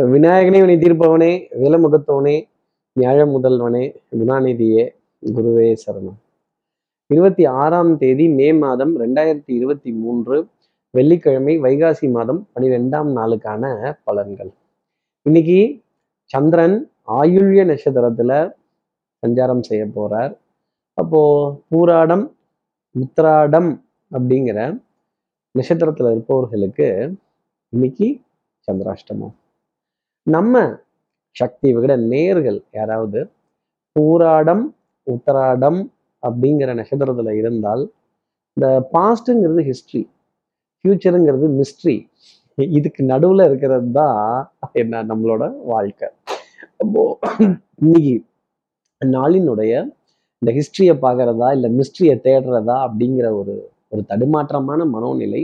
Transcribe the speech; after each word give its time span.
விநாயகனே 0.00 0.50
வினை 0.50 0.76
தீர்ப்பவனே 0.76 1.32
வேலமுகத்தவனே 1.62 2.42
நியாய 2.92 3.24
முதல்வனே 3.24 3.96
குணாநிதியே 4.18 4.88
குருவே 5.26 5.76
சரணம். 5.86 6.18
இருபத்தி 7.06 7.44
ஆறாம் 7.44 7.96
தேதி 7.96 8.28
மே 8.28 8.52
மாதம் 8.52 9.00
ரெண்டாயிரத்தி 9.00 9.42
இருபத்தி 9.46 9.92
மூன்று 9.92 10.46
வெள்ளிக்கிழமை 10.90 11.60
வைகாசி 11.60 12.10
மாதம் 12.10 12.48
பனிரெண்டாம் 12.54 13.10
நாளுக்கான 13.16 13.94
பலன்கள். 14.06 14.52
இன்னைக்கு 15.22 15.80
சந்திரன் 16.24 16.90
ஆயுள்ய 17.06 17.64
நட்சத்திரத்துல 17.64 18.52
சஞ்சாரம் 19.26 19.60
செய்ய 19.60 19.86
போறார். 19.96 20.36
அப்போ 20.94 21.20
பூராடம் 21.70 22.32
உத்திராடம் 22.98 23.80
அப்படிங்கிற 24.12 24.80
நட்சத்திரத்துல 25.58 26.10
இருப்பவர்களுக்கு 26.10 27.14
இன்னைக்கு 27.68 28.20
சந்திராஷ்டமம். 28.72 29.38
நம்ம 30.26 30.62
சக்தி 31.36 31.68
விகட 31.74 31.92
நேர்கள் 32.12 32.58
யாராவது 32.78 33.20
பூராடம் 33.96 34.64
உத்தராடம் 35.06 35.80
அப்படிங்கிற 36.22 36.70
நட்சத்திரத்தில் 36.78 37.32
இருந்தால் 37.40 37.82
இந்த 38.56 38.66
பாஸ்ட்டுங்கிறது 38.94 39.62
ஹிஸ்ட்ரி 39.70 40.02
ஃப்யூச்சருங்கிறது 40.78 41.46
மிஸ்ட்ரி 41.60 41.96
இதுக்கு 42.58 43.02
நடுவில் 43.12 43.46
இருக்கிறது 43.48 43.88
தான் 43.98 44.18
என்ன 44.72 45.02
நம்மளோட 45.10 45.42
வாழ்க்கை. 45.72 46.08
அப்போ 46.82 47.02
இன்னைக்கு 47.78 48.14
நாளினுடைய 49.02 49.72
இந்த 50.42 50.50
ஹிஸ்ட்ரியை 50.58 50.94
பார்க்குறதா 51.04 51.48
இல்லை 51.56 51.68
மிஸ்ட்ரியை 51.78 52.14
தேடுறதா 52.26 52.76
அப்படிங்கிற 52.86 53.26
ஒரு 53.40 53.54
ஒரு 53.92 54.02
தடுமாற்றமான 54.10 54.80
மனோநிலை 54.94 55.42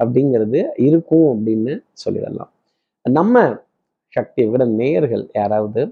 அப்படிங்கிறது 0.00 0.60
இருக்கும் 0.86 1.28
அப்படின்னு 1.34 1.72
சொல்லிடலாம். 2.04 2.50
நம்ம 3.04 3.44
சக்தி 4.16 4.40
விகடன் 4.44 4.74
நேயர்கள் 4.74 5.24
யாராவது? 5.32 5.82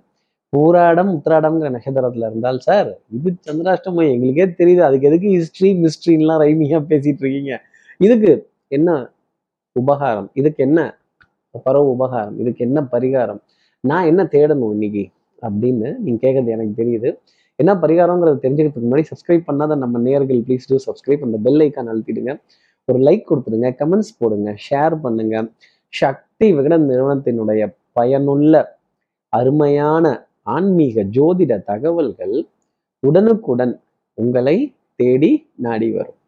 பூராடம் 0.52 1.10
உத்திராடம்ங்கிற 1.16 1.68
நட்சத்திரத்துல 1.76 2.26
இருந்தால் 2.30 2.58
சார் 2.66 2.90
இது 3.16 3.30
சந்திராஷ்டமம் 3.46 4.10
எங்களுக்கே 4.14 4.46
தெரியுது. 4.60 4.82
அதுக்கு 4.88 5.08
எதுக்கு 5.10 5.30
ஹிஸ்ட்ரி 5.36 5.70
மிஸ்ட்ரின்லாம் 5.82 6.42
ரைமியா 6.44 6.78
பேசிட்டு 6.90 7.22
இருக்கீங்க. 7.22 7.54
இதுக்கு 7.98 8.32
என்ன 8.68 8.90
உபகாரம்? 9.72 10.28
இதுக்கு 10.34 10.60
என்ன 10.64 10.80
பரவ 11.64 11.84
உபகாரம்? 11.96 12.36
இதுக்கு 12.38 12.64
என்ன 12.64 12.80
பரிகாரம்? 12.92 13.40
நான் 13.84 14.08
என்ன 14.10 14.22
தேடணும் 14.34 14.72
இன்னைக்கு? 14.76 15.04
அப்படின்னு 15.46 15.88
நீங்க 16.04 16.20
கேட்கறது 16.26 16.54
எனக்கு 16.56 16.74
தெரியுது. 16.82 17.10
என்ன 17.58 17.72
பரிகாரங்கிறத 17.74 18.36
தெரிஞ்சுக்கிறதுக்கு 18.44 18.88
முன்னாடி 18.90 19.04
சப்ஸ்கிரைப் 19.12 19.44
பண்ணாத 19.50 19.72
நம்ம 19.82 20.00
நேர்கள் 20.08 20.40
ப்ளீஸ் 20.46 20.68
டூ 20.68 20.76
சப்ஸ்கிரைப் 20.86 21.26
அந்த 21.26 21.38
பெல் 21.42 21.60
ஐக்கான் 21.66 21.90
அழுத்திடுங்க. 21.92 22.32
ஒரு 22.88 22.98
லைக் 22.98 23.24
கொடுத்துடுங்க 23.30 23.68
கமெண்ட்ஸ் 23.82 24.16
போடுங்க 24.18 24.50
ஷேர் 24.66 24.94
பண்ணுங்க. 25.04 25.36
சக்தி 25.92 26.46
விகடன் 26.52 26.86
நிறுவனத்தினுடைய 26.88 27.62
பயனுள்ள 27.94 28.78
அருமையான 29.28 30.26
ஆன்மீக 30.42 31.02
ஜோதிட 31.02 31.52
தகவல்கள் 31.64 32.46
உடனுக்குடன் 32.98 33.80
உங்களை 34.14 34.56
தேடி 34.96 35.30
நாடி 35.54 35.88
வரும். 35.90 36.18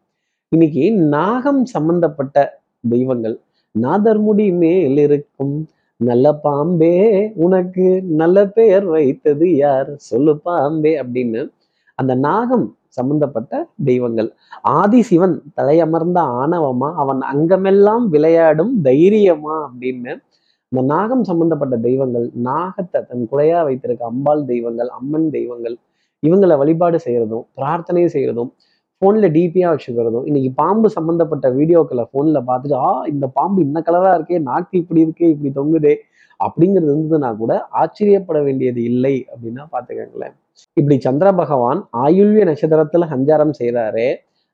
இன்னைக்கு 0.49 0.91
நாகம் 0.91 1.65
சம்பந்தப்பட்ட 1.65 2.61
தெய்வங்கள் 2.89 3.35
நாதர்முடி 3.81 4.57
மேல் 4.57 4.97
இருக்கும் 4.97 5.67
நல்ல 5.95 6.33
பாம்பே 6.33 7.31
உனக்கு 7.35 7.85
நல்ல 8.21 8.47
பெயர் 8.47 8.85
வைத்தது 8.85 9.55
யார்? 9.55 9.91
சொல்லு 9.95 10.37
பாம்பே 10.37 10.93
அப்படின்னு 11.01 11.41
அந்த 11.95 12.15
நாகம் 12.15 12.67
சம்பந்தப்பட்ட 12.87 13.53
தெய்வங்கள். 13.85 14.29
ஆதி 14.61 15.01
சிவன் 15.01 15.35
தலையமர்ந்த 15.55 16.19
ஆணவமா? 16.21 16.89
அவன் 16.95 17.21
அங்கமெல்லாம் 17.33 18.05
விளையாடும் 18.09 18.81
தைரியமா? 18.81 19.55
அப்படின்னு 19.67 20.13
இந்த 20.71 20.81
நாகம் 20.83 21.23
சம்பந்தப்பட்ட 21.23 21.75
தெய்வங்கள் 21.77 22.25
நாகத்தை 22.41 22.99
தன் 23.01 23.27
குறையா 23.27 23.59
வைத்திருக்க 23.63 24.03
அம்பாள் 24.05 24.41
தெய்வங்கள் 24.45 24.89
அம்மன் 24.89 25.29
தெய்வங்கள் 25.29 25.75
இவங்களை 26.23 26.55
வழிபாடு 26.57 26.97
செய்யறதும் 27.05 27.45
பிரார்த்தனை 27.53 28.03
செய்யறதும் 28.07 28.51
ஃபோனில் 29.01 29.31
டிபியாக 29.31 29.71
வச்சுக்கிறதும் 29.73 30.25
இன்னைக்கு 30.25 30.51
பாம்பு 30.55 30.87
சம்பந்தப்பட்ட 30.89 31.47
வீடியோக்களை 31.49 32.03
ஃபோனில் 32.11 32.45
பார்த்துட்டு 32.47 32.77
ஆ 32.79 32.91
இந்த 33.05 33.25
பாம்பு 33.27 33.59
இந்த 33.61 33.79
கலராக 33.81 34.17
இருக்கே 34.17 34.39
நாக்கு 34.41 34.75
இப்படி 34.77 35.01
இருக்கே 35.05 35.27
இப்படி 35.29 35.51
தொங்குதே 35.53 35.93
அப்படிங்கிறது 36.39 36.91
இருந்ததுன்னா 36.91 37.29
கூட 37.37 37.51
ஆச்சரியப்பட 37.71 38.39
வேண்டியது 38.41 38.81
இல்லை 38.83 39.15
அப்படின்னா 39.31 39.63
பார்த்துக்கங்களேன். 39.71 40.35
இப்படி 40.77 40.95
சந்திர 40.99 41.27
பகவான் 41.33 41.79
ஆயுள்ய 41.97 42.43
நட்சத்திரத்துல 42.43 43.07
சஞ்சாரம் 43.09 43.57
செய்யறாரு 43.59 44.07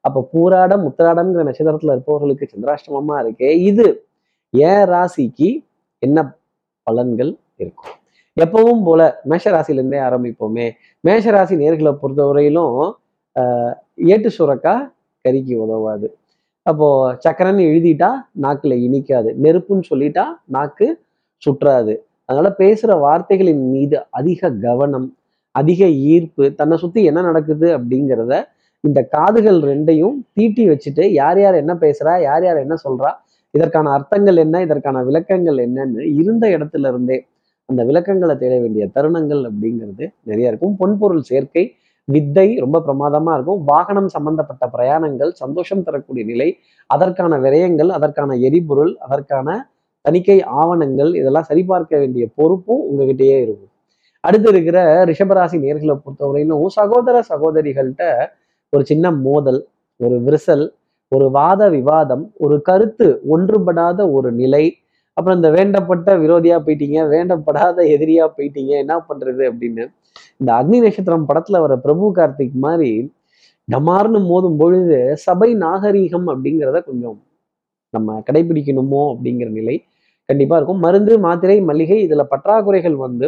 அப்ப 0.05 0.23
பூராடம் 0.33 0.85
உத்திராடம்ங்கிற 0.85 1.43
நட்சத்திரத்துல 1.43 1.93
இருப்பவர்களுக்கு 1.93 2.51
சந்திராஷ்டமமா 2.53 3.17
இருக்கே 3.23 3.51
இது 3.63 3.87
ஏ 4.53 4.73
ராசிக்கு 4.85 5.49
என்ன 6.03 6.19
பலன்கள் 6.87 7.31
இருக்கும்? 7.59 7.93
எப்பவும் 8.37 8.83
போல 8.83 9.01
மேஷராசிலேருந்தே 9.29 9.99
ஆரம்பிப்போமே. 10.07 10.65
மேஷராசி 11.03 11.55
நேர்களை 11.63 11.91
பொறுத்தவரையிலும் 12.01 12.77
ஆஹ் 13.35 13.73
ஏட்டு 14.13 14.29
சுரக்கா 14.37 14.73
கறிக்கு 15.25 15.53
உதவாது. 15.55 16.07
அப்போ 16.65 16.87
சக்கரன்னு 17.25 17.63
எழுதிட்டா 17.71 18.09
நாக்குல 18.41 18.73
இனிக்காது. 18.87 19.29
நெருப்புன்னு 19.43 19.89
சொல்லிட்டா 19.89 20.25
நாக்கு 20.45 20.87
சுற்றாது. 21.41 21.93
அதனால 22.29 22.49
பேசுற 22.59 22.91
வார்த்தைகளின் 22.99 23.63
மீது 23.71 23.97
அதிக 24.09 24.51
கவனம் 24.65 25.07
அதிக 25.55 25.81
ஈர்ப்பு 26.11 26.45
தன்னை 26.55 26.75
சுத்தி 26.77 26.99
என்ன 27.03 27.19
நடக்குது 27.21 27.67
அப்படிங்கிறத 27.77 28.33
இந்த 28.83 28.99
காதுகள் 29.15 29.59
ரெண்டையும் 29.61 30.15
தீட்டி 30.33 30.63
வச்சுட்டு 30.69 31.03
யார் 31.11 31.39
யார் 31.39 31.55
என்ன 31.55 31.73
பேசுறா 31.83 32.13
யார் 32.21 32.45
யார் 32.45 32.63
என்ன 32.65 32.75
சொல்றா 32.85 33.11
இதற்கான 33.53 33.87
அர்த்தங்கள் 33.97 34.37
என்ன? 34.45 34.55
இதற்கான 34.65 34.97
விளக்கங்கள் 35.09 35.59
என்னன்னு 35.65 36.03
இருந்த 36.21 36.45
இடத்துல 36.55 36.89
இருந்தே 36.93 37.17
அந்த 37.69 37.81
விளக்கங்களை 37.89 38.33
தேட 38.37 38.53
வேண்டிய 38.63 38.85
தருணங்கள் 38.95 39.41
அப்படிங்கிறது 39.49 40.05
நிறைய 40.29 40.51
இருக்கும். 40.51 40.73
பொன்பொருள் 40.79 41.23
சேர்க்கை 41.31 41.63
வித்தை 42.07 42.47
ரொம்ப 42.63 42.77
பிரமாதமா 42.87 43.31
இருக்கும். 43.37 43.59
வாகனம் 43.71 44.09
சம்பந்தப்பட்ட 44.15 44.63
பிரயாணங்கள் 44.75 45.31
சந்தோஷம் 45.41 45.85
தரக்கூடிய 45.87 46.23
நிலை 46.31 46.47
அதற்கான 46.89 47.37
விரயங்கள் 47.45 47.91
அதற்கான 47.97 48.35
எரிபொருள் 48.47 48.93
அதற்கான 49.05 49.47
தணிக்கை 50.05 50.37
ஆவணங்கள் 50.61 51.11
இதெல்லாம் 51.19 51.47
சரிபார்க்க 51.51 51.93
வேண்டிய 51.97 52.25
பொறுப்பும் 52.39 52.83
உங்ககிட்டயே 52.89 53.37
இருக்கும். 53.45 53.71
அடுத்து 54.23 54.49
இருக்கிற 54.53 54.79
ரிஷபராசி 55.09 55.57
நேர்களை 55.65 55.95
பொறுத்தவரையிலும் 56.03 56.67
சகோதர 56.79 57.15
சகோதரிகள்கிட்ட 57.31 58.03
ஒரு 58.73 58.83
சின்ன 58.91 59.05
மோதல் 59.25 59.61
ஒரு 59.99 60.15
விரிசல் 60.25 60.65
ஒரு 61.13 61.25
வாத 61.37 61.61
விவாதம் 61.75 62.23
ஒரு 62.45 62.55
கருத்து 62.69 63.07
ஒன்றுபடாத 63.33 63.99
ஒரு 64.17 64.29
நிலை 64.41 64.63
அப்புறம் 65.17 65.37
இந்த 65.39 65.49
வேண்டப்பட்ட 65.55 66.11
விரோதியா 66.23 66.57
போயிட்டீங்க 66.65 66.99
வேண்டப்படாத 67.13 67.79
எதிரியா 67.95 68.25
போயிட்டீங்க 68.37 68.71
என்ன 68.83 68.93
பண்றது 69.09 69.43
அப்படின்னு 69.51 69.83
இந்த 70.41 70.49
அக்னி 70.59 70.79
நட்சத்திரம் 70.85 71.27
படத்துல 71.29 71.59
வர 71.65 71.73
பிரபு 71.85 72.07
கார்த்திக் 72.17 72.57
மாதிரி 72.65 72.91
டமார்னு 73.67 74.19
மோதும் 74.29 74.57
பொழுது 74.61 74.97
சபை 75.25 75.49
நாகரீகம் 75.63 76.27
அப்படிங்கிறத 76.33 76.79
கொஞ்சம் 76.89 77.17
நம்ம 77.93 78.17
கடைபிடிக்கணுமோ 78.27 79.03
அப்படிங்கிற 79.13 79.49
நிலை 79.59 79.75
கண்டிப்பா 80.29 80.55
இருக்கும். 80.59 80.81
மருந்து 80.85 81.13
மாத்திரை 81.25 81.57
மளிகை 81.69 81.97
இதுல 82.05 82.23
பற்றாக்குறைகள் 82.33 82.97
வந்து 83.05 83.27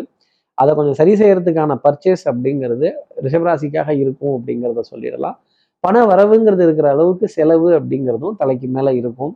அதை 0.57 0.71
கொஞ்சம் 0.77 0.97
சரி 0.99 1.13
செய்யறதுக்கான 1.21 1.75
பர்ச்சேஸ் 1.85 2.23
அப்படிங்கிறது 2.31 2.87
ரிஷபராசிக்காக 3.25 3.89
இருக்கும் 4.03 4.33
அப்படிங்கிறத 4.37 4.83
சொல்லிடலாம். 4.91 5.37
பண 5.85 5.95
வரவுங்கிறது 6.11 6.63
இருக்கிற 6.67 6.87
அளவுக்கு 6.95 7.25
செலவு 7.37 7.69
அப்படிங்கிறதும் 7.77 8.37
தலைக்கு 8.41 8.67
மேல 8.75 8.93
இருக்கும். 9.01 9.33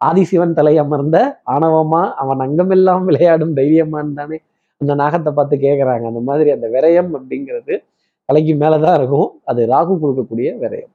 ஆதிசிவன் 0.00 0.56
தலை 0.58 0.74
அமர்ந்த 0.82 1.18
ஆணவமா 1.54 2.02
அவன் 2.22 2.40
அங்கமெல்லாம் 2.46 3.04
விளையாடும் 3.08 3.52
தைரியமான்னு 3.58 4.16
தானே 4.20 4.38
அந்த 4.80 4.92
நாகத்தை 5.02 5.30
பார்த்து 5.32 5.56
கேட்குறாங்க 5.64 6.04
அந்த 6.10 6.20
மாதிரி 6.28 6.50
அந்த 6.56 6.66
விரயம் 6.74 7.10
அப்படிங்கிறது 7.18 7.74
தலைக்கு 8.28 8.54
மேலதான் 8.62 8.96
இருக்கும். 8.98 9.28
அது 9.50 9.60
ராகு 9.72 9.94
கொடுக்கக்கூடிய 10.02 10.48
விரயம். 10.62 10.92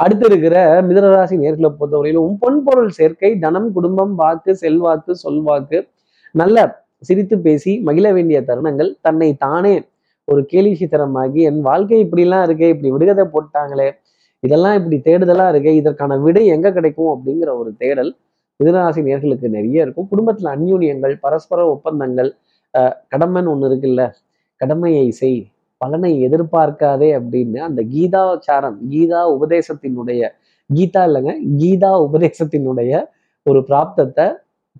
அடுத்து 0.00 0.24
இருக்கிற 0.30 0.56
மிதனராசி 0.88 1.34
நேர்களை 1.42 1.70
பொறுத்தவரையிலும் 1.72 2.34
பொன்பொருள் 2.42 2.90
சேர்க்கை 2.98 3.30
தனம் 3.44 3.68
குடும்பம் 3.76 4.14
வாக்கு 4.22 4.52
செல்வாக்கு 4.62 5.12
சொல்வாக்கு. 5.24 5.78
நல்ல 6.34 6.66
சிரித்து 7.08 7.36
பேசி 7.46 7.72
மகிழ 7.86 8.06
வேண்டிய 8.16 8.38
தருணங்கள் 8.48 8.90
தன்னை 9.06 9.28
தானே 9.44 9.74
ஒரு 10.28 10.40
கேலி 10.52 10.72
சித்திரமாகி 10.80 11.40
என் 11.50 11.60
வாழ்க்கை 11.68 11.98
இப்படிலாம் 12.04 12.44
இருக்கே 12.46 12.68
இப்படி 12.74 12.90
விடுகதை 12.94 13.24
போட்டாங்களே 13.34 13.88
இதெல்லாம் 14.46 14.76
இப்படி 14.78 14.96
தேடுதலா 15.08 15.46
இருக்கு 15.52 15.72
இதற்கான 15.80 16.16
விடை 16.24 16.44
எங்க 16.54 16.68
கிடைக்கும் 16.76 17.12
அப்படிங்கிற 17.14 17.50
ஒரு 17.60 17.70
தேடல் 17.82 18.10
மிதனராசி 18.60 19.00
நேர்களுக்கு 19.08 19.48
நிறைய 19.56 19.84
இருக்கும். 19.84 20.08
குடும்பத்துல 20.12 20.50
அந்யூன்யங்கள் 20.56 21.14
பரஸ்பர 21.24 21.60
ஒப்பந்தங்கள் 21.74 22.30
கடமைன்னு 23.12 23.52
ஒண்ணு 23.52 23.68
இருக்குல்ல 23.70 24.02
கடமையை 24.60 25.06
செய் 25.20 25.38
பலனை 25.80 26.10
எதிர்பார்க்காதே 26.26 27.08
அப்படின்னு 27.18 27.58
அந்த 27.68 27.80
கீதாச்சாரம் 27.92 28.76
கீதா 28.92 29.20
உபதேசத்தினுடைய 29.36 30.22
கீதா 30.70 31.02
இல்லைங்க 31.08 31.32
கீதா 31.60 31.90
உபதேசத்தினுடைய 32.06 32.92
ஒரு 33.46 33.60
பிராப்தத்தை 33.68 34.26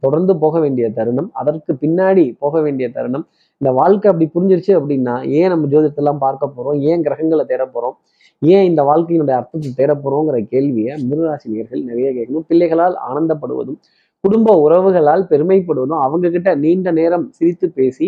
தொடர்ந்து 0.05 0.33
போக 0.43 0.55
வேண்டிய 0.65 0.87
தருணம் 0.97 1.29
அதற்கு 1.41 1.73
பின்னாடி 1.83 2.25
போக 2.43 2.55
வேண்டிய 2.65 2.87
தருணம். 2.97 3.27
இந்த 3.61 3.71
வாழ்க்கை 3.79 4.07
அப்படி 4.11 4.27
புரிஞ்சிருச்சு 4.35 4.73
அப்படின்னா 4.79 5.15
ஏன் 5.39 5.51
நம்ம 5.53 5.69
ஜோதிடத்தெல்லாம் 5.73 6.21
பார்க்க 6.25 6.55
போறோம்? 6.57 6.79
ஏன் 6.91 7.05
கிரகங்களை 7.07 7.45
தேட 7.53 7.65
போறோம்? 7.75 7.97
ஏன் 8.43 8.67
இந்த 8.71 8.83
வாழ்க்கையினுடைய 8.89 9.37
அர்த்தத்தை 9.41 9.71
தேட 9.79 9.93
கேள்வியை 10.53 10.95
மிருகராசி 11.09 11.47
நேர்கள் 11.55 11.87
நிறைய 11.91 12.09
கேட்கணும். 12.19 12.47
பிள்ளைகளால் 12.51 12.97
ஆனந்தப்படுவதும் 13.09 13.79
குடும்ப 14.25 14.55
உறவுகளால் 14.65 15.25
பெருமைப்படுவதும் 15.31 16.03
அவங்க 16.07 16.31
கிட்ட 16.37 16.51
நீண்ட 16.65 16.91
நேரம் 16.91 17.27
சிரித்து 17.31 17.67
பேசி 17.71 18.07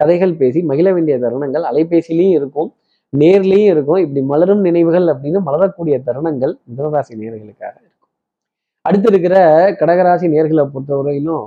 கதைகள் 0.00 0.34
பேசி 0.40 0.60
மகிழ 0.70 0.86
வேண்டிய 0.92 1.16
தருணங்கள் 1.24 1.64
அலைபேசிலையும் 1.70 2.36
இருக்கும் 2.38 2.70
நேர்லேயும் 3.12 3.70
இருக்கும். 3.72 4.00
இப்படி 4.04 4.22
மலரும் 4.30 4.62
நினைவுகள் 4.66 5.06
அப்படின்னு 5.12 5.40
மலரக்கூடிய 5.48 5.96
தருணங்கள் 6.06 6.54
மிதனராசி 6.68 7.12
நேர்களுக்காக 7.20 7.74
இருக்கும். 7.82 8.10
அடுத்து 8.84 9.08
இருக்கிற 9.12 9.36
கடகராசி 9.80 10.26
நேர்களை 10.34 10.64
பொறுத்தவரையிலும் 10.74 11.44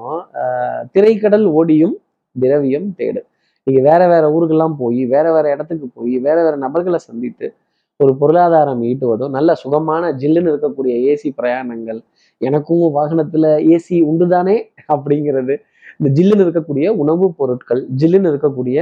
திரைக்கடல் 0.92 1.46
ஓடியும் 1.60 1.96
திரவியம் 2.36 2.88
தேடு. 3.00 3.22
நீங்கள் 3.68 3.86
வேற 3.90 4.02
வேற 4.08 4.26
ஊருக்கெல்லாம் 4.36 4.76
போய் 4.82 5.02
வேற 5.14 5.26
வேற 5.36 5.46
இடத்துக்கு 5.56 5.88
போய் 5.94 6.16
வேற 6.28 6.38
வேற 6.46 6.56
நபர்களை 6.66 7.00
சந்தித்து 7.10 7.48
ஒரு 8.00 8.12
பொருளாதாரம் 8.14 8.82
ஈட்டுவதும் 8.88 9.36
நல்ல 9.36 9.52
சுகமான 9.56 10.10
ஜில்லுன்னு 10.20 10.52
இருக்கக்கூடிய 10.52 10.96
ஏசி 11.12 11.30
பிரயாணங்கள் 11.38 12.00
எனக்கும் 12.42 12.84
வாகனத்துல 12.98 13.46
ஏசி 13.70 13.96
உண்டுதானே 14.02 14.56
அப்படிங்கிறது 14.88 15.54
இந்த 15.96 16.10
ஜில்லுன்னு 16.18 16.46
இருக்கக்கூடிய 16.46 16.88
உணவுப் 16.96 17.38
பொருட்கள் 17.40 17.82
ஜில்லுன்னு 18.02 18.32
இருக்கக்கூடிய 18.32 18.80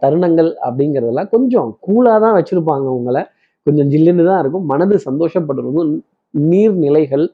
தருணங்கள் 0.00 0.50
அப்படிங்கிறதெல்லாம் 0.66 1.30
கொஞ்சம் 1.30 1.70
கூலாக 1.80 2.18
தான் 2.20 2.36
வச்சிருப்பாங்க 2.36 2.86
உங்களை. 2.98 3.22
கொஞ்சம் 3.66 3.88
ஜில்லுன்னு 3.92 4.24
தான் 4.24 4.40
இருக்கும். 4.42 4.66
மனது 4.66 4.96
சந்தோஷப்படுறதும் 5.06 5.92
நீர்நிலைகள் 6.34 7.24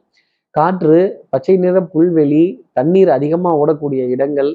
காற்று 0.54 0.98
பச்சை 1.30 1.54
நிற 1.56 1.80
புல்வெளி 1.92 2.44
தண்ணீர் 2.72 3.10
அதிகமாக 3.10 3.60
ஓடக்கூடிய 3.62 4.02
இடங்கள் 4.08 4.50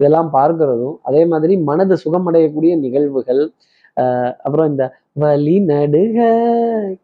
இதெல்லாம் 0.00 0.30
பார்க்கிறதும் 0.32 0.96
அதே 1.02 1.22
மாதிரி 1.24 1.54
மனது 1.68 1.94
சுகமடையக்கூடிய 2.04 2.72
நிகழ்வுகள் 2.76 3.42
அப்புறம் 4.44 4.70
இந்த 4.70 4.84
வழி 5.12 5.60
நடுக 5.60 6.18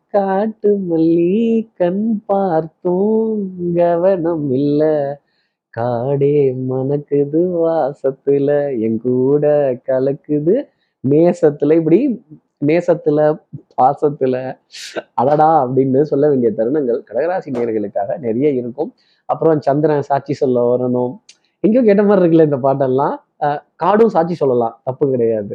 காட்டு 0.09 0.71
மல்லி 0.91 1.35
கண் 1.77 2.05
பார்த்தும் 2.27 3.43
கவனம் 3.77 4.50
இல்ல. 4.53 4.83
காடே 5.75 6.37
மணக்குது 6.71 7.43
வாசத்துல 7.65 8.49
என் 8.87 9.00
கூட 9.00 9.44
கலக்குது. 9.89 10.56
நேசத்துல 11.05 11.77
இப்படி 11.81 12.00
நேசத்துல 12.67 13.21
பாசத்துல 13.79 14.37
அடடா 15.15 15.50
அப்படின்னு 15.65 16.03
சொல்ல 16.03 16.29
வேண்டிய 16.29 16.50
தருணங்கள் 16.59 17.00
கடகராசி 17.09 17.50
நேர்களுக்காக 17.56 18.19
நிறைய 18.19 18.49
இருக்கும். 18.50 18.91
அப்புறம் 19.29 19.61
சந்திரன் 19.61 20.03
சாட்சி 20.03 20.35
சொல்ல 20.35 20.61
வரணும். 20.71 21.12
எங்கேயோ 21.65 21.85
கேட்ட 21.85 22.03
மாதிரி 22.03 22.23
இருக்குல்ல 22.23 22.49
இந்த 22.50 22.61
பாட்டெல்லாம். 22.69 23.17
காடும் 23.77 24.12
சாட்சி 24.15 24.35
சொல்லலாம். 24.35 24.75
தப்பு 24.85 25.05
கிடையாது. 25.11 25.55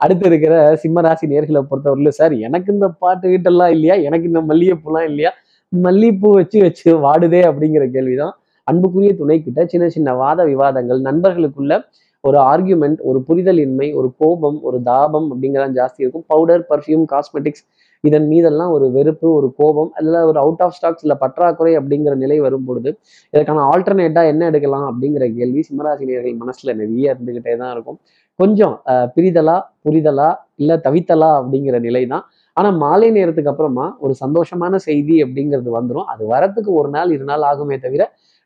அடுத்து 0.00 0.24
இருக்கிற 0.30 0.54
சிம்மராசி 0.82 1.26
நேர்களை 1.32 1.62
பொறுத்தவரையிலும் 1.70 2.18
சார் 2.20 2.34
எனக்கு 2.48 2.70
இந்த 2.72 2.88
பாட்டு 3.02 3.26
வீட்டெல்லாம் 3.32 3.72
இல்லையா? 3.76 3.96
எனக்கு 4.08 4.28
இந்த 4.32 4.42
மல்லிகைப்பூலாம் 4.50 5.08
இல்லையா? 5.10 5.32
மல்லிகைப்பூ 5.72 6.30
வச்சு 6.40 6.58
வச்சு 6.62 6.88
வாடுதே 7.06 7.42
அப்படிங்கிற 7.50 7.84
கேள்விதான் 7.96 8.34
அன்புக்குரிய 8.66 9.12
துணை 9.20 9.36
கிட்ட 9.42 9.60
சின்ன 9.66 9.86
சின்ன 9.88 10.08
வாத 10.14 10.40
விவாதங்கள் 10.44 11.00
நண்பர்களுக்குள்ள 11.00 11.72
ஒரு 12.24 12.38
ஆர்கியூமெண்ட் 12.50 12.98
ஒரு 13.10 13.18
புரிதல் 13.28 13.60
இன்மை 13.66 13.88
ஒரு 14.00 14.08
கோபம் 14.22 14.58
ஒரு 14.68 14.78
தாபம் 14.90 15.28
அப்படிங்கிறதான் 15.32 15.76
ஜாஸ்தி 15.78 16.00
இருக்கும். 16.04 16.24
பவுடர் 16.32 16.64
பர்ஃப்யூம் 16.70 17.06
காஸ்மெட்டிக்ஸ் 17.12 17.64
இதன் 18.04 18.26
மீதெல்லாம் 18.30 18.72
ஒரு 18.76 18.86
வெறுப்பு 18.96 19.26
ஒரு 19.38 19.48
கோபம் 19.58 19.90
இல்லை 20.00 20.20
ஒரு 20.30 20.38
அவுட் 20.42 20.62
ஆஃப் 20.64 20.74
ஸ்டாக்ஸ் 20.76 21.04
இல்லை 21.04 21.16
பற்றாக்குறை 21.22 21.72
அப்படிங்கிற 21.80 22.14
நிலை 22.22 22.38
வரும் 22.46 22.66
பொழுது 22.68 22.90
இதற்கான 23.34 23.64
ஆல்டர்னேட்டாக 23.72 24.32
என்ன 24.32 24.46
எடுக்கலாம் 24.50 24.86
அப்படிங்கிற 24.90 25.26
கேள்வி 25.38 25.62
சிம்மராசினியர்கள் 25.68 26.40
மனசில் 26.42 26.78
நிறைய 26.80 27.12
இருந்துக்கிட்டே 27.14 27.54
தான் 27.62 27.72
இருக்கும். 27.76 27.98
கொஞ்சம் 28.38 28.74
பிரிதலா 29.16 29.56
புரிதலா 29.86 30.28
இல்லை 30.62 30.76
தவித்தலா 30.86 31.30
அப்படிங்கிற 31.40 31.78
நிலை 31.86 32.02
தான். 32.12 32.24
ஆனால் 32.56 32.76
மாலை 32.82 33.08
நேரத்துக்கு 33.16 33.50
அப்புறமா 33.52 33.84
ஒரு 34.04 34.14
சந்தோஷமான 34.22 34.78
செய்தி 34.86 35.16
அப்படிங்கிறது 35.24 35.70
வந்துடும் 35.76 36.08
அது 36.12 36.22
வரத்துக்கு 36.32 36.70
ஒரு 36.80 36.88
நாள் 36.96 37.12
இரு 37.16 37.24
நாள் 37.30 37.44
ஆகுமே 37.50 37.76
தவிர 37.84 38.02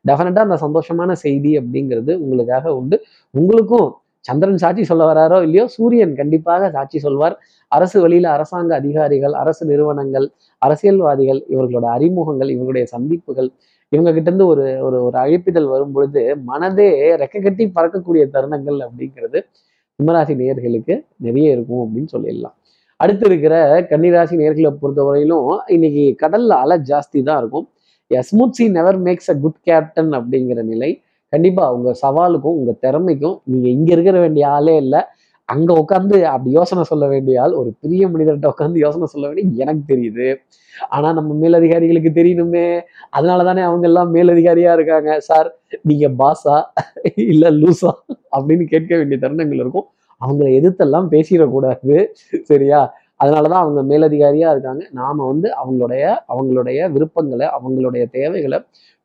டெஃபினட்டாக 0.09 0.47
அந்த 0.49 0.59
சந்தோஷமான 0.65 1.13
செய்தி 1.25 1.53
அப்படிங்கிறது 1.61 2.13
உங்களுக்காக 2.25 2.75
உண்டு. 2.81 2.99
உங்களுக்கும் 3.35 3.89
சந்திரன் 4.25 4.61
சாட்சி 4.63 4.83
சொல்ல 4.91 5.03
வராரோ 5.11 5.37
இல்லையோ 5.47 5.65
சூரியன் 5.77 6.15
கண்டிப்பாக 6.21 6.71
சாட்சி 6.77 6.99
சொல்வார். 6.99 7.35
அரசு 7.73 7.97
வழியில 8.05 8.27
அரசாங்க 8.37 8.73
அதிகாரிகள் 8.81 9.35
அரசு 9.43 9.63
நிறுவனங்கள் 9.71 10.27
அரசியல்வாதிகள் 10.63 11.41
இவர்களோட 11.55 11.87
அறிமுகங்கள் 11.97 12.51
இவர்களுடைய 12.55 12.87
சந்திப்புகள் 12.95 13.51
இவங்க 13.93 14.11
கிட்ட 14.13 14.29
இருந்து 14.31 14.47
ஒரு 14.53 14.65
ஒரு 14.87 14.99
ஒரு 15.05 15.17
அழைப்பிதழ் 15.23 15.69
வரும் 15.73 15.93
பொழுது 15.93 16.23
மனதே 16.51 16.89
ரெக்க 17.23 17.43
கட்டி 17.43 17.65
பறக்கக்கூடிய 17.77 18.23
தருணங்கள் 18.35 18.79
அப்படிங்கிறது 18.87 19.41
சிம்மராசி 19.99 20.35
நேர்களுக்கு 20.41 20.95
நிறைய 21.27 21.55
இருக்கும் 21.57 21.83
அப்படின்னு 21.85 22.11
சொல்லிடலாம். 22.15 22.55
அடுத்து 23.01 23.25
இருக்கிற 23.27 23.55
கன்னிராசி 23.91 24.35
நேர்களை 24.43 24.71
பொறுத்தவரையிலும் 24.83 25.49
இன்னைக்கு 25.67 26.05
கடல்ல 26.23 26.57
அலை 26.65 26.77
ஜாஸ்தி 26.91 27.19
தான் 27.23 27.39
இருக்கும். 27.43 27.67
Smooth 28.11 28.63
never 28.79 28.99
makes 29.07 29.31
a 29.33 29.37
good 29.45 29.61
captain 29.69 30.13
அப்படிங்கிற 30.19 30.61
நிலை. 30.73 30.91
கண்டிப்பாக 31.33 31.75
உங்கள் 31.77 31.99
சவாலுக்கும் 32.05 32.57
உங்கள் 32.59 32.81
திறமைக்கும் 32.85 33.37
நீங்கள் 33.53 33.73
இங்கே 33.77 33.93
இருக்கிற 33.97 34.19
வேண்டிய 34.25 34.45
ஆளே 34.49 34.75
இல்லை. 34.77 35.01
அங்கே 35.49 35.73
உட்காந்து 35.83 36.17
அப்படி 36.35 36.51
யோசனை 36.59 36.83
சொல்ல 36.91 37.05
வேண்டிய 37.07 37.43
ஆள் 37.43 37.53
ஒரு 37.53 37.71
பெரிய 37.83 38.05
மனிதர்கிட்ட 38.09 38.49
உட்காந்து 38.55 38.79
யோசனை 38.85 39.07
சொல்ல 39.13 39.27
வேண்டிய 39.29 39.65
எனக்கு 39.65 39.85
தெரியுது. 39.93 40.27
ஆனால் 40.91 41.15
நம்ம 41.15 41.35
மேலதிகாரிகளுக்கு 41.43 42.11
தெரியணுமே. 42.21 42.65
அதனால 43.11 43.45
தானே 43.45 43.63
அவங்க 43.63 43.87
எல்லாம் 43.91 44.11
மேலதிகாரியாக 44.17 44.77
இருக்காங்க. 44.79 45.11
சார் 45.29 45.49
நீங்கள் 45.83 46.17
பாஸா 46.23 46.57
இல்லை 47.33 47.51
லூசா 47.61 47.93
அப்படின்னு 48.37 48.67
கேட்க 48.75 48.93
வேண்டிய 48.97 49.19
தருணங்கள் 49.25 49.63
இருக்கும். 49.65 49.87
அவங்கள 50.21 50.49
எதிர்த்தெல்லாம் 50.59 51.09
பேசிடக்கூடாது. 51.15 51.97
சரியா? 52.51 52.81
அதனாலதான் 53.21 53.63
அவங்க 53.65 53.81
மேலதிகாரியா 53.93 54.49
இருக்காங்க. 54.55 54.83
நாம 55.01 55.27
வந்து 55.31 55.49
அவங்களுடைய 55.61 56.05
அவங்களுடைய 56.33 56.79
விருப்பங்களை 56.95 57.47
அவங்களுடைய 57.57 58.05
தேவைகளை 58.17 58.59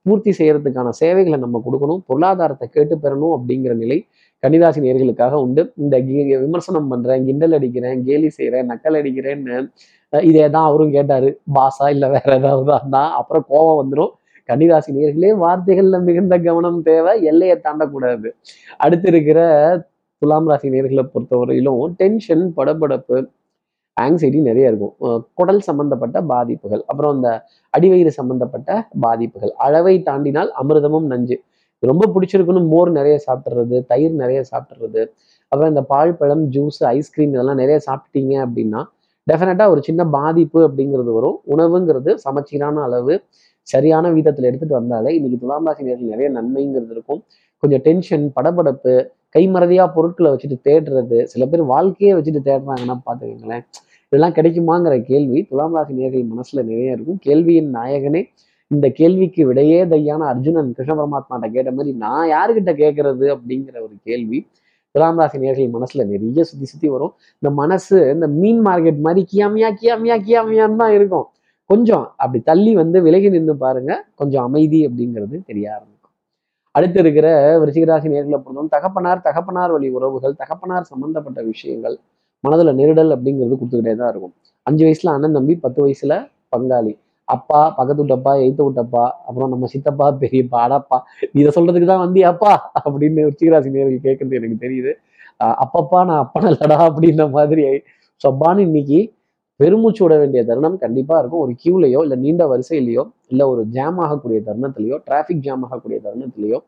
பூர்த்தி 0.05 0.31
செய்யறதுக்கான 0.39 0.89
சேவைகளை 1.01 1.37
நம்ம 1.45 1.61
கொடுக்கணும். 1.65 2.01
பொருளாதாரத்தை 2.09 2.67
கேட்டு 2.75 2.95
பெறணும் 3.03 3.33
அப்படிங்கிற 3.37 3.73
நிலை 3.83 3.97
கன்னிராசி 4.43 4.79
நேர்களுக்காக 4.85 5.33
உண்டு. 5.45 5.63
இந்த 5.83 5.95
விமர்சனம் 6.43 6.87
பண்றேன் 6.91 7.25
கிண்டல் 7.27 7.55
அடிக்கிறேன் 7.57 7.99
கேலி 8.07 8.29
செய்கிறேன் 8.37 8.69
நக்கல் 8.71 8.97
அடிக்கிறேன்னு 9.01 9.57
இதே 10.13 10.45
தான் 10.55 10.67
அவரும் 10.69 10.95
கேட்டாரு. 10.95 11.29
பாசா 11.57 11.85
இல்லை 11.95 12.07
வேற 12.15 12.29
ஏதாவது 12.39 12.65
தான் 12.95 13.11
அப்புறம் 13.19 13.45
கோபம் 13.51 13.79
வந்துடும் 13.81 14.11
கன்னிராசி 14.49 14.91
நேர்களே 14.97 15.29
வார்த்தைகள்ல 15.43 15.97
மிகுந்த 16.07 16.35
கவனம் 16.47 16.79
தேவை. 16.89 17.13
எல்லையை 17.31 17.57
தாண்டக்கூடாது. 17.67 18.29
அடுத்து 18.85 19.07
இருக்கிற 19.13 19.39
துலாம் 20.21 20.49
ராசி 20.51 20.69
நேர்களை 20.73 21.03
பொறுத்தவரையிலும் 21.13 21.93
டென்ஷன் 22.01 22.43
படபடப்பு 22.57 23.19
ஆங்ஸைட்டி 23.97 24.39
நிறைய 24.49 24.71
இருக்கும். 24.71 24.93
குடல் 25.39 25.61
சம்பந்தப்பட்ட 25.69 26.17
பாதிப்புகள் 26.31 26.83
அப்புறம் 26.89 27.13
இந்த 27.17 27.29
அடிவயிறு 27.73 28.11
சம்பந்தப்பட்ட 28.19 28.69
பாதிப்புகள் 29.05 29.53
அளவை 29.65 29.95
தாண்டினால் 30.09 30.51
அமிர்தமும் 30.61 31.07
நஞ்சு. 31.13 31.37
ரொம்ப 31.83 32.07
பிடிச்சிருக்குன்னு 32.13 32.63
மோர் 32.73 32.89
நிறைய 32.99 33.15
சாப்பிட்றது 33.27 33.77
தயிர் 33.91 34.15
நிறைய 34.23 34.39
சாப்பிட்றது 34.51 35.03
அப்புறம் 35.51 35.71
இந்த 35.73 35.83
பால் 35.91 36.17
பழம் 36.19 36.43
ஜூஸ் 36.55 36.81
ஐஸ்கிரீம் 36.95 37.31
இதெல்லாம் 37.35 37.61
நிறைய 37.63 37.77
சாப்பிட்டீங்க 37.87 38.33
அப்படின்னா 38.45 38.81
டெஃபினட்டாக 39.27 39.73
ஒரு 39.73 39.81
சின்ன 39.87 40.01
பாதிப்பு 40.17 40.59
அப்படிங்கிறது 40.67 41.11
வரும். 41.17 41.37
உணவுங்கிறது 41.53 42.11
சமச்சீரான 42.25 42.83
அளவு 42.87 43.15
சரியான 43.67 44.05
வீதத்தில் 44.15 44.47
எடுத்துகிட்டு 44.49 44.79
வந்தாலே 44.79 45.09
இன்னைக்கு 45.17 45.37
துலாம் 45.41 45.67
ராசி 45.67 45.85
நேரத்தில் 45.87 46.13
நிறைய 46.13 46.27
நன்மைங்கிறது 46.37 46.93
இருக்கும். 46.95 47.19
கொஞ்சம் 47.63 47.83
டென்ஷன் 47.87 48.25
படபடப்பு 48.37 48.93
கைமறதியாக 49.35 49.93
பொருட்களை 49.93 50.31
வச்சுட்டு 50.31 50.57
தேடுறது 50.67 51.23
சில 51.23 51.45
பேர் 51.45 51.63
வாழ்க்கையே 51.63 52.13
வச்சுட்டு 52.13 52.41
தேடுறாங்கன்னா 52.49 52.95
பார்த்துக்கோங்களேன் 53.05 53.65
இதெல்லாம் 54.11 54.33
கிடைக்குமாங்கிற 54.33 55.01
கேள்வி 55.01 55.43
துலாம் 55.43 55.75
ராசி 55.75 55.93
நேர்கள் 55.93 56.25
மனசில் 56.27 56.65
நிறைய 56.65 56.95
இருக்கும். 56.95 57.19
கேள்வியின் 57.21 57.69
நாயகனே 57.75 58.21
இந்த 58.67 58.87
கேள்விக்கு 58.89 59.41
விடையே 59.47 59.85
தையான 59.85 60.25
அர்ஜுனன் 60.31 60.73
கிருஷ்ண 60.73 60.93
பரமாத்மாட்ட 60.95 61.47
கேட்ட 61.51 61.71
மாதிரி 61.71 61.95
நான் 61.97 62.27
யாருக்கிட்ட 62.29 62.73
கேட்கறது 62.81 63.25
அப்படிங்கிற 63.35 63.75
ஒரு 63.81 63.95
கேள்வி 64.03 64.39
துலாம் 64.95 65.19
ராசி 65.19 65.37
நேர்கள் 65.37 65.73
மனசுல 65.77 66.05
நிறைய 66.05 66.43
சுத்தி 66.43 66.65
சுத்தி 66.65 66.87
வரும். 66.89 67.13
இந்த 67.41 67.49
மனசு 67.61 67.97
இந்த 68.13 68.27
மீன் 68.27 68.61
மார்க்கெட் 68.65 68.99
மாதிரி 68.99 69.21
கியாமியா 69.33 69.69
கியாமியா 69.81 70.17
கியாமியான்னு 70.27 70.75
தான் 70.75 70.93
இருக்கும். 70.93 71.27
கொஞ்சம் 71.65 72.05
அப்படி 72.17 72.39
தள்ளி 72.43 72.75
வந்து 72.75 73.01
விலகி 73.01 73.29
நின்று 73.29 73.55
பாருங்க. 73.57 73.91
கொஞ்சம் 74.15 74.43
அமைதி 74.43 74.81
அப்படிங்கிறது 74.87 75.37
தெரிய 75.45 75.67
அடுத்து 76.75 76.97
இருக்கிற 77.03 77.27
விருச்சிகராசி 77.61 78.07
நேர்களை 78.13 78.37
பொறுத்தவரை 78.43 78.71
தகப்பனார் 78.75 79.23
தகப்பனார் 79.27 79.71
வழி 79.75 79.87
உறவுகள் 79.97 80.35
தகப்பனார் 80.41 80.89
சம்பந்தப்பட்ட 80.91 81.39
விஷயங்கள் 81.51 81.95
மனதில் 82.43 82.77
நெருடல் 82.79 83.13
அப்படிங்கிறது 83.15 83.55
கொடுத்துக்கிட்டே 83.59 83.93
தான் 84.01 84.11
இருக்கும். 84.13 84.33
அஞ்சு 84.67 84.83
வயசுல 84.85 85.13
அண்ணன் 85.15 85.35
தம்பி 85.37 85.53
பத்து 85.65 85.79
வயசுல 85.85 86.13
பங்காளி. 86.53 86.93
அப்பா 87.27 87.59
பக்கத்து 87.77 88.01
விட்டப்பா 88.03 88.31
எய்த்த 88.45 88.61
விட்டப்பா 88.67 89.03
அப்புறம் 89.27 89.51
நம்ம 89.53 89.67
சித்தப்பா 89.73 90.07
பெரியப்பா 90.21 90.59
அடப்பா 90.67 90.97
இதை 91.39 91.49
சொல்றதுக்கு 91.57 91.89
தான் 91.91 92.03
வந்து 92.05 92.21
அப்பா 92.31 92.53
அப்படின்னு 92.85 93.25
ருச்சிகராசி 93.29 93.69
நேர்கள் 93.75 94.05
கேட்கறது 94.07 94.37
எனக்கு 94.39 94.57
தெரியுது. 94.65 94.93
அப்பப்பா 95.63 95.99
நான் 96.09 96.23
அப்பா 96.25 96.41
இல்லடா 96.51 96.77
அப்படின்ற 96.87 97.25
மாதிரி 97.37 97.63
சொப்பான்னு 98.21 98.65
இன்னைக்கு 98.69 98.99
பெருமூச்சு 99.61 100.01
விட 100.03 100.15
வேண்டிய 100.21 100.41
தருணம் 100.49 100.81
கண்டிப்பா 100.83 101.15
இருக்கும். 101.21 101.43
ஒரு 101.45 101.53
கியூலையோ 101.61 101.99
இல்லை 102.05 102.17
நீண்ட 102.25 102.43
வரிசையிலையோ 102.53 103.03
இல்லை 103.31 103.45
ஒரு 103.53 103.63
ஜாம் 103.75 103.99
ஆகக்கூடிய 104.05 104.39
தருணத்திலையோ 104.49 104.97
டிராஃபிக் 105.07 105.43
ஜாம் 105.47 105.65
ஆகக்கூடிய 105.67 105.99
தருணத்திலையோ 106.05 106.59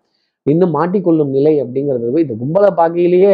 நின்று 0.46 0.68
மாட்டிக்கொள்ளும் 0.76 1.34
நிலை 1.36 1.52
அப்படிங்கிறது 1.64 2.24
இந்த 2.24 2.36
கும்பலை 2.40 2.70
பார்க்கையிலேயே 2.80 3.34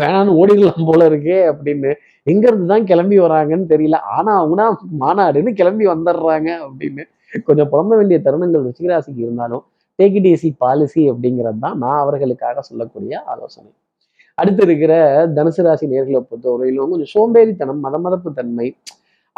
வேணான்னு 0.00 0.32
ஓடிடலாம் 0.40 0.88
போல 0.88 1.06
இருக்கே 1.10 1.38
அப்படின்னு 1.50 1.90
எங்கேருந்து 2.26 2.66
தான் 2.72 2.86
கிளம்பி 2.90 3.16
வராங்கன்னு 3.24 3.66
தெரியல. 3.72 3.98
ஆனா 4.16 4.30
அவங்கன்னா 4.40 4.66
மாநாடுன்னு 5.02 5.52
கிளம்பி 5.60 5.86
வந்துடுறாங்க 5.92 6.48
அப்படின்னு 6.66 7.04
கொஞ்சம் 7.46 7.70
புலம்ப 7.72 7.92
வேண்டிய 8.00 8.18
தருணங்கள் 8.26 8.66
ருச்சிகராசிக்கு 8.66 9.22
இருந்தாலும் 9.26 9.64
டேக் 9.98 10.16
இட் 10.20 10.30
ஏசி 10.32 10.50
பாலிசி 10.64 11.02
அப்படிங்கிறது 11.12 11.60
தான் 11.66 11.78
நான் 11.84 12.00
அவர்களுக்காக 12.04 12.62
சொல்லக்கூடிய 12.68 13.22
ஆலோசனை. 13.32 13.70
அடுத்து 14.38 14.62
இருக்கிற 14.66 14.92
தனுசு 15.36 15.62
ராசி 15.66 15.86
நேர்களை 15.92 16.20
பொறுத்தவரையிலும் 16.28 16.92
கொஞ்சம் 16.92 17.12
சோம்பேறித்தனம் 17.14 17.80
மத 17.86 17.96
மதப்பு 18.04 18.30
தன்மை 18.38 18.66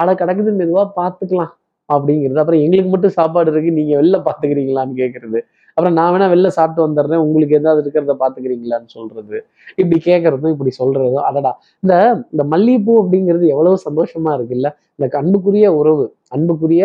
அட 0.02 0.10
கிடக்குது 0.20 0.52
மெதுவாக 0.60 0.86
பார்த்துக்கலாம் 0.98 1.52
அப்படிங்கிறது. 1.88 2.40
அப்புறம் 2.42 2.62
எங்களுக்கு 2.64 2.90
மட்டும் 2.94 3.16
சாப்பாடு 3.18 3.50
இருக்கு 3.52 3.72
நீங்க 3.78 3.92
வெளில 4.00 4.18
பாத்துக்கிறீங்களான்னு 4.28 4.94
கேட்கறது 5.02 5.40
அப்புறம் 5.76 5.94
நான் 5.98 6.10
வேணா 6.14 6.26
வெளில 6.32 6.48
சாப்பிட்டு 6.56 6.84
வந்துடுறேன் 6.84 7.22
உங்களுக்கு 7.24 7.54
ஏதாவது 7.58 7.80
இருக்கிறத 7.84 8.14
பாத்துக்கிறீங்களான்னு 8.22 8.90
சொல்றது. 8.96 9.36
இப்படி 9.78 9.98
கேட்கறதும் 10.08 10.52
இப்படி 10.54 10.72
சொல்றதும் 10.80 11.26
அடடா. 11.28 11.52
இந்த 11.82 11.94
இந்த 12.32 12.44
மல்லிகைப்பூ 12.52 12.94
அப்படிங்கிறது 13.02 13.46
எவ்வளவு 13.54 13.78
சந்தோஷமா 13.86 14.32
இருக்குல்ல? 14.38 14.68
இந்த 14.98 15.06
அன்புக்குரிய 15.22 15.68
உறவு 15.80 16.04
அன்புக்குரிய 16.36 16.82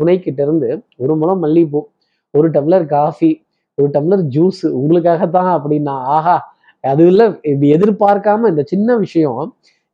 துணை 0.00 0.16
கிட்ட 0.18 0.40
இருந்து 0.46 0.70
ஒரு 1.02 1.14
முளம் 1.20 1.42
மல்லிகைப்பூ 1.44 1.80
ஒரு 2.34 2.48
டம்ளர் 2.56 2.86
காஃபி 2.94 3.30
ஒரு 3.78 3.88
டம்ளர் 3.94 4.24
ஜூஸ் 4.34 4.64
உங்களுக்காகத்தான் 4.78 5.50
அப்படின்னா 5.56 5.94
ஆஹா 6.16 6.36
அது 6.84 7.02
இல்லை 7.10 7.26
இப்படி 7.50 7.68
எதிர்பார்க்காம 7.76 8.48
இந்த 8.52 8.62
சின்ன 8.72 8.96
விஷயம் 9.04 9.42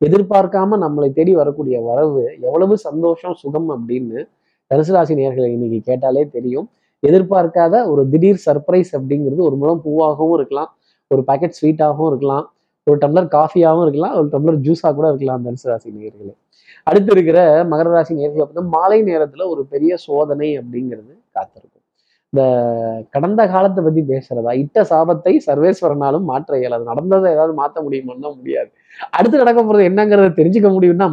எதிர்பார்க்காம 0.00 0.76
நம்மளை 0.84 1.08
தேடி 1.18 1.32
வரக்கூடிய 1.40 1.76
வரவு 1.88 2.22
எவ்வளவு 2.48 2.74
சந்தோஷம் 2.86 3.36
சுகம் 3.42 3.70
அப்படின்னு 3.76 4.20
தனுசுராசி 4.70 5.14
நேர்களை 5.20 5.48
இன்னைக்கு 5.56 5.80
கேட்டாலே 5.88 6.22
தெரியும். 6.36 6.68
எதிர்பார்க்காத 7.02 7.74
ஒரு 7.92 8.02
திடீர் 8.12 8.40
சர்ப்ரைஸ் 8.46 8.90
அப்படிங்கிறது 8.98 9.42
ஒரு 9.48 9.56
முழம் 9.60 9.82
பூவாகவும் 9.84 10.36
இருக்கலாம் 10.38 10.70
ஒரு 11.10 11.22
பாக்கெட் 11.28 11.56
ஸ்வீட்டாகவும் 11.58 12.10
இருக்கலாம் 12.12 12.46
ஒரு 12.86 12.98
டம்ளர் 13.02 13.28
காஃபியாகவும் 13.36 13.84
இருக்கலாம் 13.86 14.14
ஒரு 14.18 14.28
டம்ளர் 14.34 14.60
ஜூஸாக 14.66 14.92
கூட 14.98 15.06
இருக்கலாம் 15.12 15.42
தனுசு 15.46 15.68
ராசி 15.70 15.88
நேர்களை 15.96 16.34
அடுத்து 16.86 17.10
இருக்கிற 17.16 17.38
மகர 17.72 17.88
ராசி 17.94 18.12
நேர்களை 18.14 18.42
பார்த்தா 18.42 18.64
மாலை 18.76 18.98
நேரத்தில் 19.02 19.50
ஒரு 19.52 19.62
பெரிய 19.72 19.92
சோதனை 20.06 20.48
அப்படிங்கிறது 20.60 21.12
காத்திருக்கும். 21.36 21.79
இந்த 22.32 22.42
கடந்த 23.14 23.42
காலத்தை 23.52 23.80
பத்தி 23.84 24.02
பேசுறதா? 24.10 24.50
இட்ட 24.62 24.82
சாபத்தை 24.90 25.32
சர்வேஸ்வரனாலும் 25.46 26.26
மாற்ற 26.30 26.58
இயலாது. 26.60 26.84
நடந்ததை 26.90 27.28
ஏதாவது 27.32 27.54
மாற்ற 27.60 27.76
முடியுமான்னா 27.86 28.28
முடியாது. 28.36 28.68
அடுத்து 29.16 29.40
நடக்க 29.42 29.60
போறது 29.62 29.88
என்னங்கிறத 29.90 30.28
தெரிஞ்சுக்க 30.38 30.68
முடியும்னா 30.76 31.06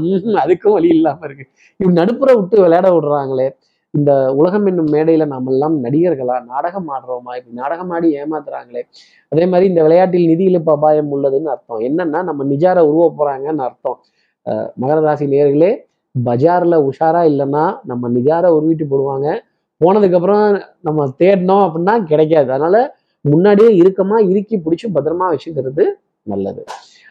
அதுக்கும் 0.44 0.76
வழி 0.78 0.90
இல்லாம 0.98 1.26
இருக்கு. 1.28 1.46
இவ் 1.80 1.98
நடுப்புற 2.00 2.30
விட்டு 2.40 2.58
விளையாட 2.66 2.90
விடுறாங்களே. 2.96 3.48
இந்த 3.94 4.12
உலகம் 4.40 4.66
என்னும் 4.70 4.92
மேடையில 4.96 5.26
நாமெல்லாம் 5.34 5.76
நடிகர்களா? 5.84 6.36
நாடகம் 6.52 6.90
ஆடுறோமா? 6.96 7.32
இப்படி 7.40 7.56
நாடகம் 7.62 7.92
ஆடி 7.96 8.08
ஏமாத்துறாங்களே. 8.22 8.82
அதே 9.32 9.46
மாதிரி 9.52 9.66
இந்த 9.72 9.82
விளையாட்டில் 9.88 10.30
நிதி 10.32 10.46
இழப்பு 10.52 10.72
அபாயம் 10.76 11.12
உள்ளதுன்னு 11.16 11.52
அர்த்தம். 11.56 11.82
என்னன்னா 11.90 12.22
நம்ம 12.30 12.46
நிஜார 12.54 12.78
உருவ 12.90 13.08
போறாங்கன்னு 13.20 13.66
அர்த்தம். 13.70 13.98
மகர 14.82 15.00
ராசி 15.08 15.26
நேர்களே 15.36 15.72
பஜார்ல 16.16 16.76
உஷாரா 16.90 17.22
இல்லைன்னா 17.32 17.64
நம்ம 17.84 18.10
நிஜார 18.10 18.46
உருவிட்டு 18.58 18.86
போடுவாங்க. 18.92 19.28
போனதுக்கப்புறம் 19.82 20.46
நம்ம 20.88 21.08
தேடினோம் 21.22 21.64
அப்படின்னா 21.68 21.96
கிடைக்காது. 22.12 22.50
அதனால 22.56 22.78
முன்னாடியே 23.26 23.70
இறுக்கமா 23.82 24.18
இறுக்கி 24.32 24.56
பிடிச்சி 24.66 24.88
பத்திரமா 24.96 25.26
வச்சுக்கிறது 25.34 25.84
நல்லது. 26.28 26.62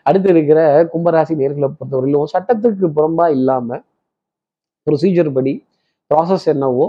அடுத்து 0.06 0.28
இருக்கிற 0.35 0.61
கும்பராசி 0.92 1.35
நேர்களை 1.40 1.68
பொறுத்தவரையிலும் 1.78 2.30
சட்டத்துக்கு 2.35 2.88
புறம்பா 2.99 3.26
இல்லாம 3.37 3.78
ப்ரொசீஜர் 4.87 5.30
படி 5.37 5.54
ப்ராசஸ் 6.11 6.46
என்னவோ 6.52 6.87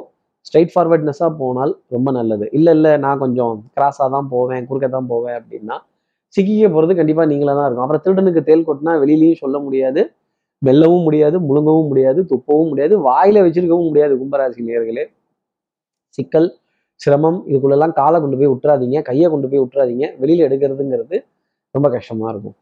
ஸ்ட்ரைட் 0.48 0.74
ஃபார்வர்ட்னஸாக 0.74 1.32
போனால் 1.42 1.72
ரொம்ப 1.96 2.10
நல்லது. 2.18 2.46
இல்லை 2.58 2.72
இல்லை 2.78 2.92
நான் 3.06 3.22
கொஞ்சம் 3.24 3.54
கிராஸாக 3.76 4.08
தான் 4.16 4.28
போவேன் 4.34 4.68
குறுக்க 4.70 4.88
தான் 4.98 5.10
போவேன் 5.14 5.36
அப்படின்னா 5.40 5.78
சிக்கிக்க 6.36 6.68
போகிறது 6.76 6.94
கண்டிப்பாக 7.00 7.28
நீங்களாக 7.32 7.56
தான் 7.60 7.68
இருக்கும். 7.68 7.86
அப்புறம் 7.86 8.04
திருடனுக்கு 8.06 8.42
தேல் 8.50 8.68
கொட்டினா 8.68 8.94
வெளியிலையும் 9.04 9.42
சொல்ல 9.44 9.58
முடியாது. 9.66 10.02
வெல்லவும் 10.62 11.06
முடியாது 11.08 11.38
முழுங்கவும் 11.48 11.90
முடியாது 11.92 12.20
துப்பவும் 12.32 12.70
முடியாது 12.72 12.96
வாயில 13.08 13.44
வச்சிருக்கவும் 13.46 13.90
முடியாது 13.90 14.14
கும்பராசி 14.22 14.68
நேர்களே. 14.70 15.06
சிக்கல் 16.18 16.50
சிரமம் 17.02 17.40
இதுக்குள்ளெல்லாம் 17.50 17.94
காலை 18.00 18.18
கொண்டு 18.22 18.38
போய் 18.40 18.52
விட்டுறாதீங்க 18.54 19.00
கையை 19.10 19.28
கொண்டு 19.34 19.48
போய் 19.50 19.62
விட்டுறாதீங்க 19.64 20.06
வெளியில 20.22 20.46
எடுக்கிறதுங்கிறது 20.48 21.18
ரொம்ப 21.76 21.88
கஷ்டமா 21.96 22.28
இருக்கும். 22.34 22.56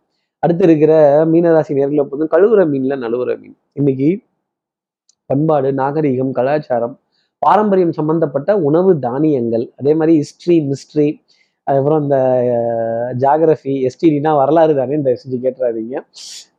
அடுத்து 0.43 0.63
இருக்கிற 0.67 0.93
மீனராசி 1.31 1.75
நேர்களை 1.77 2.03
பொறுத்து 2.09 2.33
கழுவுற 2.33 2.61
மீன்ல 2.71 2.95
நழுவுற 3.03 3.31
மீன். 3.41 3.55
இன்னைக்கு 3.79 4.09
பண்பாடு 5.29 5.69
நாகரிகம் 5.81 6.33
கலாச்சாரம் 6.39 6.95
பாரம்பரியம் 7.45 7.95
சம்பந்தப்பட்ட 7.99 8.51
உணவு 8.67 8.91
தானியங்கள் 9.05 9.65
அதே 9.79 9.93
மாதிரி 9.99 10.13
ஹிஸ்ட்ரி 10.21 10.57
மிஸ்ட்ரி 10.71 11.07
அதுக்கப்புறம் 11.67 12.03
இந்த 12.05 12.17
ஜாகிரபி 13.23 13.73
எஸ்டிடினா 13.87 14.31
வரலாறு 14.41 14.73
தானே 14.79 14.93
இந்த 14.99 15.09
எஸ்டி 15.15 15.37
கேட்டுறாதீங்க. 15.45 15.95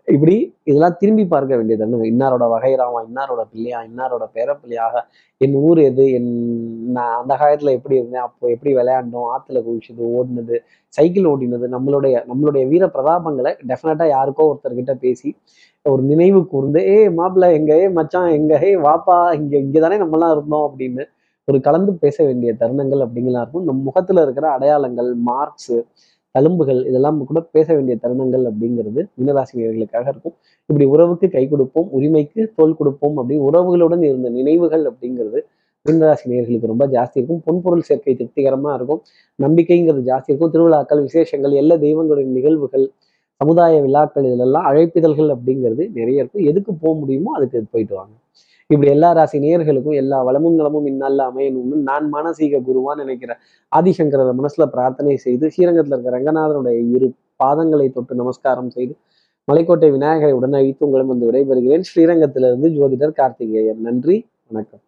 இப்படி 0.08 0.34
இதெல்லாம் 0.62 0.96
திரும்பி 0.98 1.24
பார்க்க 1.26 1.56
வேண்டிய 1.56 1.76
தருணம் 1.76 2.02
இன்னாரோட 2.02 2.44
வகைராவா 2.52 3.00
இன்னாரோட 3.08 3.42
பிள்ளையா 3.50 3.78
இன்னாரோட 3.82 4.24
பேரப்பிள்ளையாக 4.34 4.94
என் 5.40 5.54
ஊர் 5.54 5.78
எது 5.78 6.04
என் 6.12 6.30
நான் 6.92 7.16
அந்த 7.16 7.34
காலத்துல 7.36 7.72
எப்படி 7.72 7.96
இருந்தேன் 7.96 8.22
அப்போ 8.22 8.48
எப்படி 8.48 8.74
விளையாண்டோம் 8.74 9.26
ஆற்றுல 9.32 9.62
குளிச்சது 9.62 10.04
ஓடினது 10.12 10.58
சைக்கிள் 10.92 11.26
ஓடினது 11.26 11.68
நம்மளுடைய 11.68 12.22
நம்மளுடைய 12.30 12.68
வீர 12.68 12.86
பிரதாபங்களை 12.86 13.52
டெஃபினட்டா 13.68 14.06
யாருக்கோ 14.08 14.46
ஒருத்தர்கிட்ட 14.50 14.94
பேசி 14.94 15.30
ஒரு 15.86 16.02
நினைவு 16.02 16.46
கூர்ந்து 16.46 16.80
ஏ 16.88 16.96
மாப்பிள்ள 17.08 17.52
எங்க 17.52 17.72
ஏ 17.78 17.88
மச்சான் 17.88 18.30
எங்க 18.30 18.60
ஏ 18.62 18.72
வாப்பா 18.76 19.18
இங்க 19.34 19.80
தானே 19.80 19.98
நம்மலாம் 19.98 20.30
இருந்தோம் 20.30 20.66
அப்படின்னு 20.68 21.04
ஒரு 21.48 21.60
கலந்து 21.60 21.92
பேச 21.94 22.24
வேண்டிய 22.24 22.52
தருணங்கள் 22.60 23.02
அப்படிங்கலாம் 23.04 23.42
இருக்கும். 23.42 23.64
நம் 23.64 23.82
முகத்துல 23.82 24.22
இருக்கிற 24.22 24.46
அடையாளங்கள் 24.50 25.10
மார்க்ஸு 25.26 25.76
தழும்புகள் 26.36 26.80
இதெல்லாம் 26.90 27.18
கூட 27.30 27.40
பேச 27.56 27.68
வேண்டிய 27.76 27.96
தருணங்கள் 28.04 28.44
அப்படிங்கிறது 28.50 29.00
மீனராசினியர்களுக்காக 29.18 30.06
இருக்கும். 30.14 30.36
இப்படி 30.70 30.86
உறவுக்கு 30.94 31.28
கை 31.36 31.44
கொடுப்போம் 31.52 31.88
உரிமைக்கு 31.98 32.42
தோல் 32.58 32.78
கொடுப்போம் 32.80 33.16
அப்படி 33.22 33.38
உறவுகளுடன் 33.48 34.04
இருந்த 34.10 34.30
நினைவுகள் 34.38 34.84
அப்படிங்கிறது 34.90 35.40
மீனராசினியர்களுக்கு 35.86 36.70
ரொம்ப 36.72 36.84
ஜாஸ்தி 36.94 37.16
இருக்கும். 37.20 37.42
பொன்பொருள் 37.46 37.84
சேர்க்கை 37.88 38.14
திருப்திகரமாக 38.20 38.76
இருக்கும். 38.78 39.00
நம்பிக்கைங்கிறது 39.38 40.02
ஜாஸ்தி 40.10 40.30
இருக்கும். 40.32 40.52
திருவிழாக்கள் 40.54 41.02
விசேஷங்கள் 41.08 41.54
எல்லா 41.62 41.76
தெய்வங்களின் 41.86 42.32
நிகழ்வுகள் 42.38 42.86
சமுதாய 43.40 43.74
விழாக்கள் 43.86 44.26
இதிலெல்லாம் 44.28 44.66
அழைப்பிதழ்கள் 44.70 45.30
அப்படிங்கிறது 45.34 45.84
நிறைய 45.98 46.22
இருக்கும். 46.22 46.44
எதுக்கு 46.50 46.72
போக 46.82 46.92
முடியுமோ 47.00 47.30
அதுக்கு 47.38 47.66
போயிட்டு 47.74 47.94
வாங்க. 48.00 48.14
இப்படி 48.70 48.90
எல்லா 48.90 49.12
ராசி 49.12 49.38
நேர்களுக்கும் 49.38 49.94
எல்லா 49.94 50.22
வளமும் 50.22 50.54
நலமும் 50.54 50.86
இந்நாளில் 50.86 51.18
அமையணும்னு 51.18 51.76
நான் 51.88 52.06
மானசீக 52.12 52.60
குருவான்னு 52.68 52.96
நினைக்கிறேன். 52.96 53.38
ஆதிசங்கரர் 53.76 54.38
மனசுல 54.40 54.66
பிரார்த்தனை 54.66 55.16
செய்து 55.16 55.50
ஸ்ரீரங்கத்தில் 55.50 55.94
இருக்கிற 55.94 56.16
ரங்கநாதனுடைய 56.18 56.78
இரு 56.94 57.08
பாதங்களை 57.44 57.92
தொட்டு 57.92 58.14
நமஸ்காரம் 58.14 58.70
செய்து 58.70 58.94
மலைக்கோட்டை 59.52 59.90
விநாயகரை 59.90 60.32
உடனே 60.32 60.58
அழித்து 60.58 60.86
உங்களும் 60.86 61.06
வந்து 61.06 61.30
விடைபெறுகிறேன். 61.30 61.86
ஸ்ரீரங்கத்திலிருந்து 61.90 62.70
ஜோதிடர் 62.78 63.18
கார்த்திகேயன். 63.20 63.80
நன்றி 63.80 64.26
வணக்கம். 64.46 64.80